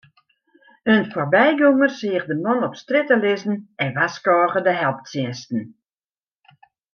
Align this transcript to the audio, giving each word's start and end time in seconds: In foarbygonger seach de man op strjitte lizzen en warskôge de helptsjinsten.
In 0.93 1.03
foarbygonger 1.11 1.91
seach 1.99 2.25
de 2.29 2.37
man 2.45 2.65
op 2.67 2.75
strjitte 2.81 3.17
lizzen 3.23 3.55
en 3.83 3.91
warskôge 3.97 4.59
de 4.67 4.73
helptsjinsten. 4.83 5.61